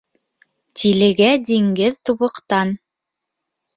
Тилегә 0.79 1.29
диңгеҙ 1.51 1.99
тубыҡтан. 2.11 2.77